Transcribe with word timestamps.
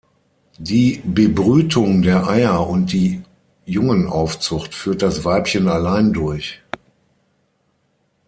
Die 0.57 0.99
Bebrütung 1.05 2.01
der 2.01 2.27
Eier 2.27 2.67
und 2.67 2.91
die 2.91 3.21
Jungenaufzucht 3.67 4.73
führt 4.73 5.03
das 5.03 5.23
Weibchen 5.25 5.67
allein 5.67 6.11
durch. 6.11 6.63